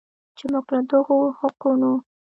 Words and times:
چې 0.37 0.45
موږ 0.51 0.65
له 0.73 0.81
دغو 0.91 1.17
حقونو 1.39 1.91